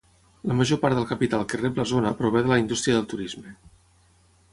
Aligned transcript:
La 0.51 0.55
major 0.59 0.79
part 0.85 0.95
del 0.99 1.05
capital 1.11 1.43
que 1.51 1.59
rep 1.61 1.77
la 1.81 1.85
zona 1.91 2.13
prové 2.21 2.43
de 2.47 2.51
la 2.53 2.57
indústria 2.63 2.97
del 2.97 3.07
turisme. 3.13 3.55